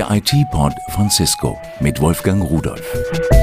[0.00, 3.39] Der IT-Pod von Cisco mit Wolfgang Rudolf.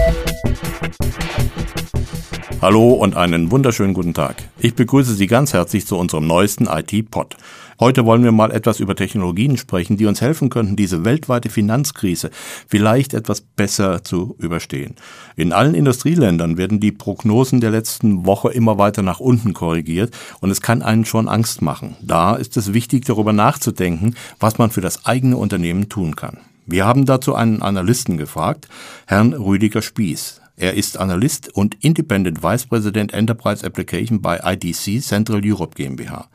[2.59, 4.37] Hallo und einen wunderschönen guten Tag.
[4.57, 7.37] Ich begrüße Sie ganz herzlich zu unserem neuesten IT-Pod.
[7.79, 12.31] Heute wollen wir mal etwas über Technologien sprechen, die uns helfen könnten, diese weltweite Finanzkrise
[12.67, 14.95] vielleicht etwas besser zu überstehen.
[15.35, 20.49] In allen Industrieländern werden die Prognosen der letzten Woche immer weiter nach unten korrigiert und
[20.49, 21.95] es kann einen schon Angst machen.
[22.01, 26.39] Da ist es wichtig, darüber nachzudenken, was man für das eigene Unternehmen tun kann.
[26.65, 28.67] Wir haben dazu einen Analysten gefragt,
[29.05, 30.41] Herrn Rüdiger Spieß.
[30.59, 36.29] Er ist Analyst und Independent Vice President Enterprise Application bei IDC Central Europe GmbH.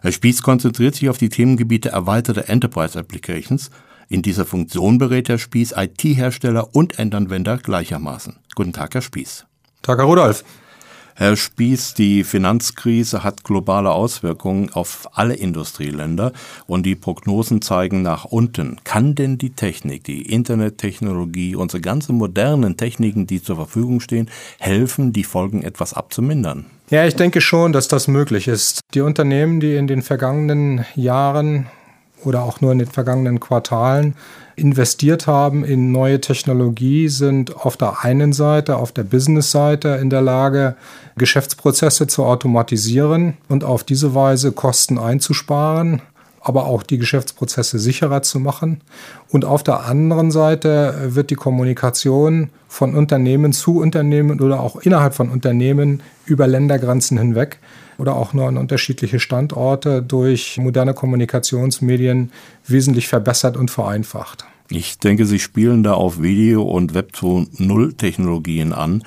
[0.00, 3.70] Herr Spieß konzentriert sich auf die Themengebiete erweiterte Enterprise Applications.
[4.08, 8.38] In dieser Funktion berät Herr Spieß IT-Hersteller und Endanwender gleichermaßen.
[8.54, 9.44] Guten Tag, Herr Spieß.
[9.82, 10.42] Tag, Herr Rudolf.
[11.18, 16.32] Herr Spieß, die Finanzkrise hat globale Auswirkungen auf alle Industrieländer
[16.66, 18.76] und die Prognosen zeigen nach unten.
[18.84, 25.14] Kann denn die Technik, die Internettechnologie, unsere ganzen modernen Techniken, die zur Verfügung stehen, helfen,
[25.14, 26.66] die Folgen etwas abzumindern?
[26.90, 28.80] Ja, ich denke schon, dass das möglich ist.
[28.92, 31.66] Die Unternehmen, die in den vergangenen Jahren
[32.24, 34.14] oder auch nur in den vergangenen Quartalen
[34.56, 40.22] investiert haben in neue Technologie, sind auf der einen Seite, auf der Business-Seite in der
[40.22, 40.76] Lage,
[41.16, 46.00] Geschäftsprozesse zu automatisieren und auf diese Weise Kosten einzusparen
[46.46, 48.80] aber auch die Geschäftsprozesse sicherer zu machen.
[49.30, 55.14] Und auf der anderen Seite wird die Kommunikation von Unternehmen zu Unternehmen oder auch innerhalb
[55.14, 57.58] von Unternehmen über Ländergrenzen hinweg
[57.98, 62.30] oder auch nur an unterschiedliche Standorte durch moderne Kommunikationsmedien
[62.64, 64.44] wesentlich verbessert und vereinfacht.
[64.68, 69.02] Ich denke, Sie spielen da auf Video- und Web 2.0 Technologien an.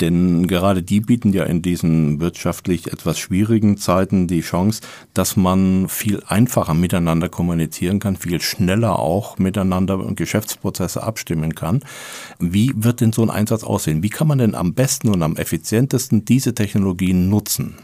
[0.00, 4.82] Denn gerade die bieten ja in diesen wirtschaftlich etwas schwierigen Zeiten die Chance,
[5.14, 11.80] dass man viel einfacher miteinander kommunizieren kann, viel schneller auch miteinander Geschäftsprozesse abstimmen kann.
[12.38, 14.02] Wie wird denn so ein Einsatz aussehen?
[14.02, 17.74] Wie kann man denn am besten und am effizientesten diese Technologien nutzen?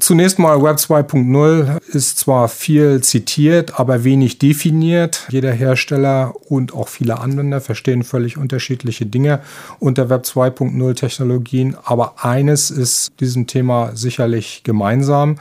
[0.00, 5.26] Zunächst mal Web 2.0 ist zwar viel zitiert, aber wenig definiert.
[5.30, 9.40] Jeder Hersteller und auch viele Anwender verstehen völlig unterschiedliche Dinge
[9.78, 11.76] unter Web 2.0 Technologien.
[11.84, 15.36] Aber eines ist diesem Thema sicherlich gemeinsam,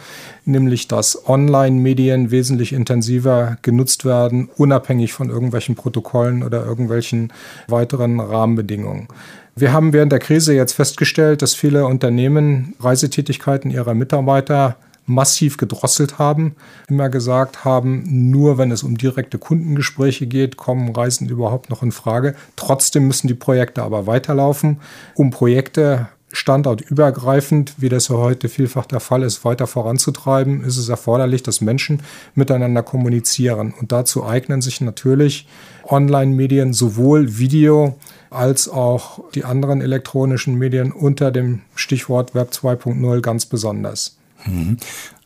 [0.46, 7.34] nämlich dass Online-Medien wesentlich intensiver genutzt werden, unabhängig von irgendwelchen Protokollen oder irgendwelchen
[7.68, 9.08] weiteren Rahmenbedingungen.
[9.56, 16.18] Wir haben während der Krise jetzt festgestellt, dass viele Unternehmen Reisetätigkeiten ihrer Mitarbeiter massiv gedrosselt
[16.18, 16.56] haben,
[16.88, 21.92] immer gesagt haben, nur wenn es um direkte Kundengespräche geht, kommen Reisen überhaupt noch in
[21.92, 22.36] Frage.
[22.56, 24.80] Trotzdem müssen die Projekte aber weiterlaufen.
[25.13, 30.90] Um Projekte standortübergreifend, wie das ja heute vielfach der Fall ist, weiter voranzutreiben, ist es
[30.90, 32.02] erforderlich, dass Menschen
[32.36, 33.74] miteinander kommunizieren.
[33.80, 35.48] Und dazu eignen sich natürlich
[35.84, 37.96] Online-Medien, sowohl Video
[38.32, 44.18] als auch die anderen elektronischen Medien unter dem Stichwort Web 2.0 ganz besonders.
[44.46, 44.78] Mhm.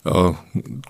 [0.05, 0.33] Äh,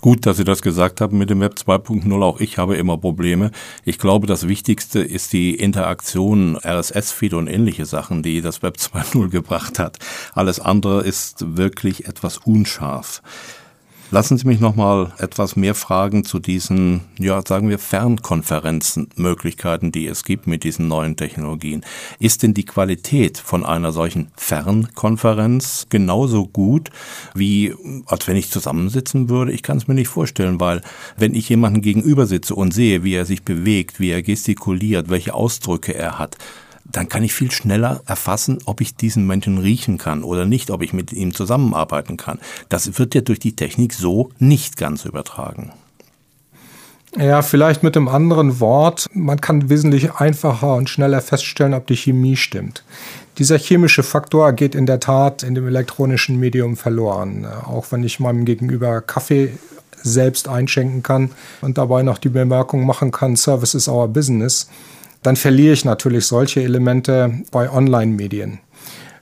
[0.02, 2.22] gut, dass Sie das gesagt haben mit dem Web 2.0.
[2.22, 3.52] Auch ich habe immer Probleme.
[3.84, 9.30] Ich glaube, das Wichtigste ist die Interaktion, RSS-Feed und ähnliche Sachen, die das Web 2.0
[9.30, 9.98] gebracht hat.
[10.34, 13.22] Alles andere ist wirklich etwas unscharf.
[14.10, 20.08] Lassen Sie mich noch mal etwas mehr fragen zu diesen, ja, sagen wir Fernkonferenzenmöglichkeiten, die
[20.08, 21.84] es gibt mit diesen neuen Technologien.
[22.18, 26.90] Ist denn die Qualität von einer solchen Fernkonferenz genauso gut
[27.36, 27.76] wie
[28.06, 29.52] als wenn ich zusammensitzen würde?
[29.52, 30.80] Ich kann es mir nicht vorstellen, weil
[31.18, 35.34] wenn ich jemanden gegenüber sitze und sehe, wie er sich bewegt, wie er gestikuliert, welche
[35.34, 36.38] Ausdrücke er hat,
[36.92, 40.82] dann kann ich viel schneller erfassen, ob ich diesen Menschen riechen kann oder nicht, ob
[40.82, 42.40] ich mit ihm zusammenarbeiten kann.
[42.70, 45.72] Das wird ja durch die Technik so nicht ganz übertragen.
[47.16, 49.08] Ja, vielleicht mit einem anderen Wort.
[49.14, 52.84] Man kann wesentlich einfacher und schneller feststellen, ob die Chemie stimmt.
[53.38, 57.46] Dieser chemische Faktor geht in der Tat in dem elektronischen Medium verloren.
[57.46, 59.58] Auch wenn ich meinem Gegenüber Kaffee
[60.04, 61.32] selbst einschenken kann
[61.62, 64.68] und dabei noch die Bemerkung machen kann, Service is our business
[65.28, 68.60] dann verliere ich natürlich solche Elemente bei Online-Medien.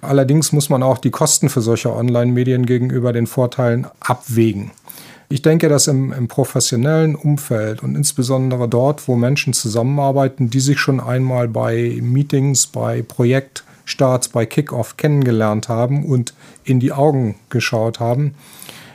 [0.02, 4.70] Allerdings muss man auch die Kosten für solche Online-Medien gegenüber den Vorteilen abwägen.
[5.30, 10.80] Ich denke, dass im, im, professionellen Umfeld und insbesondere dort, wo Menschen zusammenarbeiten, die sich
[10.80, 16.36] schon einmal bei Meetings, bei Projektstarts, bei Kickoff kennengelernt haben und
[16.66, 18.36] in die Augen geschaut haben,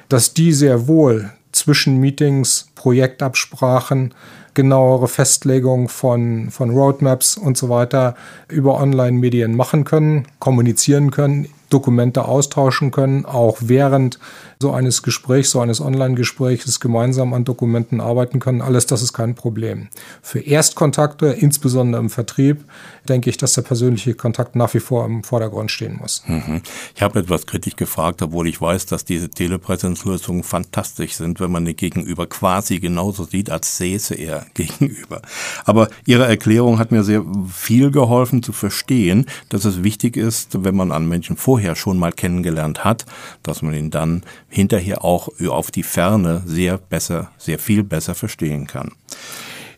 [0.08, 4.14] dass die sehr wohl zwischen Meetings, Projektabsprachen,
[4.54, 8.14] genauere Festlegung von, von Roadmaps und so weiter
[8.48, 14.18] über Online-Medien machen können, kommunizieren können, Dokumente austauschen können, auch während
[14.60, 18.60] so eines Gesprächs, so eines Online-Gesprächs gemeinsam an Dokumenten arbeiten können.
[18.60, 19.88] Alles das ist kein Problem.
[20.20, 22.64] Für Erstkontakte, insbesondere im Vertrieb,
[23.08, 26.22] denke ich, dass der persönliche Kontakt nach wie vor im Vordergrund stehen muss.
[26.26, 26.60] Mhm.
[26.94, 31.64] Ich habe etwas kritisch gefragt, obwohl ich weiß, dass diese Telepräsenzlösungen fantastisch sind, wenn man
[31.64, 35.22] den Gegenüber quasi genauso sieht, als säße er gegenüber.
[35.64, 40.76] Aber Ihre Erklärung hat mir sehr viel geholfen zu verstehen, dass es wichtig ist, wenn
[40.76, 43.06] man einen Menschen vorher schon mal kennengelernt hat,
[43.42, 48.66] dass man ihn dann hinterher auch auf die Ferne sehr besser, sehr viel besser verstehen
[48.66, 48.92] kann.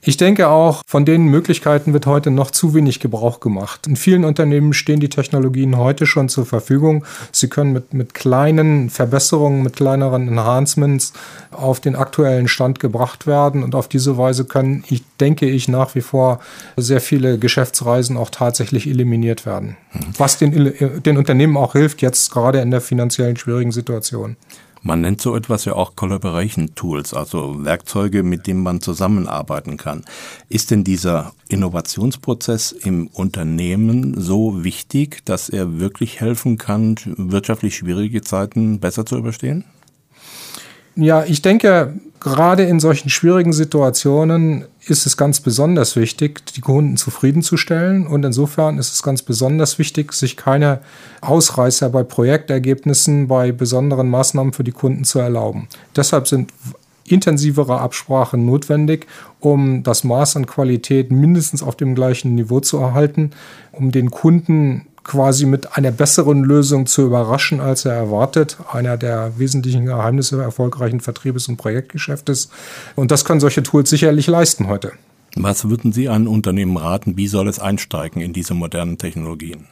[0.04, 3.86] Ich denke auch, von den Möglichkeiten wird heute noch zu wenig Gebrauch gemacht.
[3.86, 7.04] In vielen Unternehmen stehen die Technologien heute schon zur Verfügung.
[7.30, 11.12] Sie können mit, mit kleinen Verbesserungen, mit kleineren Enhancements
[11.52, 13.62] auf den aktuellen Stand gebracht werden.
[13.62, 16.40] Und auf diese Weise können, ich denke ich, nach wie vor
[16.76, 19.76] sehr viele Geschäftsreisen auch tatsächlich eliminiert werden.
[19.92, 20.00] Mhm.
[20.18, 24.36] Was den, den Unternehmen auch hilft, jetzt gerade in der finanziellen schwierigen Situation.
[24.82, 30.04] Man nennt so etwas ja auch Collaboration Tools, also Werkzeuge, mit denen man zusammenarbeiten kann.
[30.48, 38.22] Ist denn dieser Innovationsprozess im Unternehmen so wichtig, dass er wirklich helfen kann, wirtschaftlich schwierige
[38.22, 39.64] Zeiten besser zu überstehen?
[40.96, 46.96] Ja, ich denke, gerade in solchen schwierigen Situationen ist es ganz besonders wichtig, die Kunden
[46.96, 48.06] zufriedenzustellen.
[48.06, 50.80] Und insofern ist es ganz besonders wichtig, sich keine
[51.20, 55.68] Ausreißer bei Projektergebnissen, bei besonderen Maßnahmen für die Kunden zu erlauben.
[55.94, 56.52] Deshalb sind
[57.04, 59.06] intensivere Absprachen notwendig,
[59.40, 63.30] um das Maß an Qualität mindestens auf dem gleichen Niveau zu erhalten,
[63.72, 68.58] um den Kunden quasi mit einer besseren Lösung zu überraschen, als er erwartet.
[68.72, 72.50] Einer der wesentlichen Geheimnisse erfolgreichen Vertriebes- und Projektgeschäftes.
[72.94, 74.92] Und das können solche Tools sicherlich leisten heute.
[75.34, 77.16] Was würden Sie an Unternehmen raten?
[77.16, 79.66] Wie soll es einsteigen in diese modernen Technologien?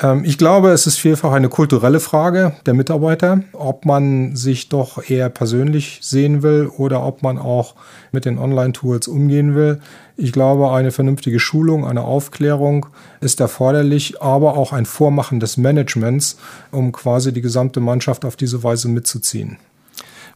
[0.00, 5.08] Ähm, ich glaube, es ist vielfach eine kulturelle Frage der Mitarbeiter, ob man sich doch
[5.08, 7.74] eher persönlich sehen will oder ob man auch
[8.12, 9.80] mit den Online-Tools umgehen will.
[10.16, 12.86] Ich glaube, eine vernünftige Schulung, eine Aufklärung
[13.20, 16.38] ist erforderlich, aber auch ein Vormachen des Managements,
[16.72, 19.58] um quasi die gesamte Mannschaft auf diese Weise mitzuziehen.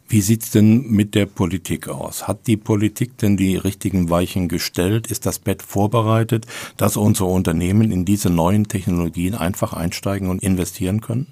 [0.07, 2.27] Wie sieht's denn mit der Politik aus?
[2.27, 5.07] Hat die Politik denn die richtigen Weichen gestellt?
[5.07, 6.45] Ist das Bett vorbereitet,
[6.77, 11.27] dass unsere Unternehmen in diese neuen Technologien einfach einsteigen und investieren können?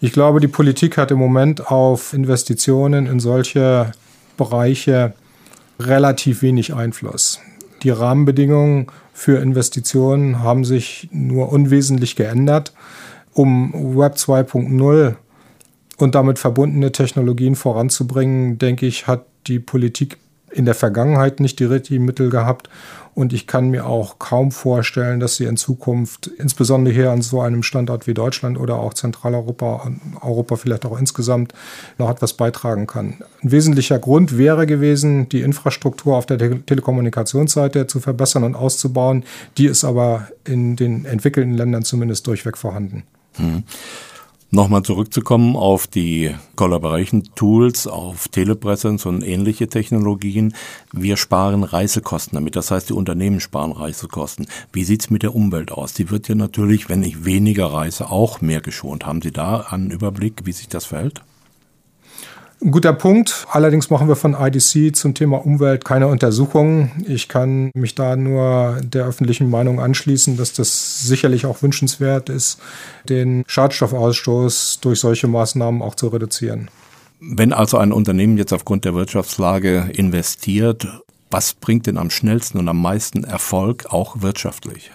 [0.00, 3.92] Ich glaube, die Politik hat im Moment auf Investitionen in solche
[4.36, 5.14] Bereiche
[5.80, 7.40] relativ wenig Einfluss.
[7.82, 12.72] Die Rahmenbedingungen für Investitionen haben sich nur unwesentlich geändert.
[13.32, 15.16] Um Web 2.0
[15.96, 20.18] und damit verbundene Technologien voranzubringen, denke ich, hat die Politik
[20.54, 22.70] in der Vergangenheit nicht die richtigen Mittel gehabt.
[23.14, 27.40] Und ich kann mir auch kaum vorstellen, dass sie in Zukunft, insbesondere hier an so
[27.40, 31.52] einem Standort wie Deutschland oder auch Zentraleuropa und Europa vielleicht auch insgesamt,
[31.98, 33.18] noch etwas beitragen kann.
[33.42, 39.24] Ein wesentlicher Grund wäre gewesen, die Infrastruktur auf der Telekommunikationsseite zu verbessern und auszubauen.
[39.58, 43.04] Die ist aber in den entwickelten Ländern zumindest durchweg vorhanden.
[43.34, 43.62] Hm.
[44.54, 50.54] Nochmal zurückzukommen auf die Collaboration Tools, auf Telepräsenz und ähnliche Technologien.
[50.92, 52.54] Wir sparen Reisekosten damit.
[52.54, 54.46] Das heißt, die Unternehmen sparen Reisekosten.
[54.72, 55.92] Wie sieht's mit der Umwelt aus?
[55.94, 59.06] Die wird ja natürlich, wenn ich weniger reise, auch mehr geschont.
[59.06, 61.22] Haben Sie da einen Überblick, wie sich das verhält?
[62.64, 63.46] Ein guter Punkt.
[63.50, 66.92] Allerdings machen wir von IDC zum Thema Umwelt keine Untersuchungen.
[67.06, 72.58] Ich kann mich da nur der öffentlichen Meinung anschließen, dass das sicherlich auch wünschenswert ist,
[73.06, 76.70] den Schadstoffausstoß durch solche Maßnahmen auch zu reduzieren.
[77.20, 80.88] Wenn also ein Unternehmen jetzt aufgrund der Wirtschaftslage investiert,
[81.30, 84.90] was bringt denn am schnellsten und am meisten Erfolg, auch wirtschaftlich?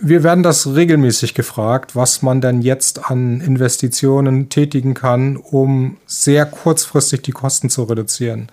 [0.00, 6.46] Wir werden das regelmäßig gefragt, was man denn jetzt an Investitionen tätigen kann, um sehr
[6.46, 8.48] kurzfristig die Kosten zu reduzieren.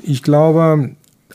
[0.00, 0.90] Ich glaube,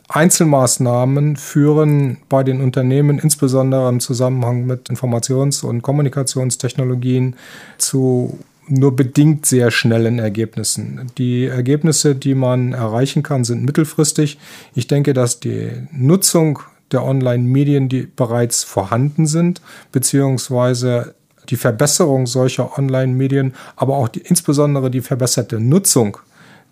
[0.08, 7.36] Einzelmaßnahmen führen bei den Unternehmen, insbesondere im Zusammenhang mit Informations- und Kommunikationstechnologien,
[7.78, 11.12] zu nur bedingt sehr schnellen Ergebnissen.
[11.18, 14.38] Die Ergebnisse, die man erreichen kann, sind mittelfristig.
[14.76, 16.60] Ich denke, dass die Nutzung
[16.92, 21.16] der Online-Medien, die bereits vorhanden sind, beziehungsweise
[21.50, 26.18] die Verbesserung solcher Online-Medien, aber auch die, insbesondere die verbesserte Nutzung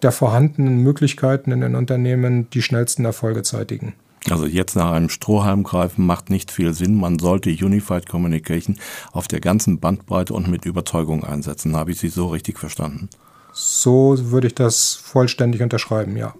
[0.01, 3.93] der vorhandenen Möglichkeiten in den Unternehmen die schnellsten Erfolge zeitigen.
[4.29, 6.95] Also jetzt nach einem Strohhalm greifen macht nicht viel Sinn.
[6.95, 8.77] Man sollte Unified Communication
[9.12, 11.75] auf der ganzen Bandbreite und mit Überzeugung einsetzen.
[11.75, 13.09] Habe ich Sie so richtig verstanden?
[13.53, 16.36] So würde ich das vollständig unterschreiben, ja.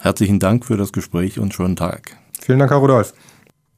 [0.00, 2.16] Herzlichen Dank für das Gespräch und schönen Tag.
[2.44, 3.14] Vielen Dank, Herr Rudolf.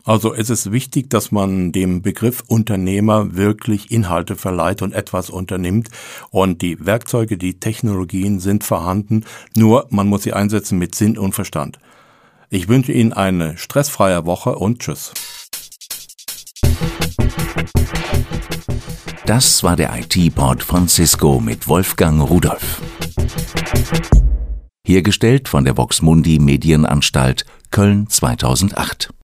[0.07, 5.89] Also es ist wichtig, dass man dem Begriff Unternehmer wirklich Inhalte verleiht und etwas unternimmt.
[6.31, 9.25] Und die Werkzeuge, die Technologien sind vorhanden,
[9.57, 11.79] nur man muss sie einsetzen mit Sinn und Verstand.
[12.49, 15.13] Ich wünsche Ihnen eine stressfreie Woche und Tschüss.
[19.27, 22.83] Das war der IT-Port von Cisco mit Wolfgang Rudolf.
[24.87, 29.09] Hergestellt von der Voxmundi Medienanstalt Köln 2008.